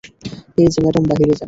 [0.57, 1.39] এই যে ম্যাডাম বাহিরে যান!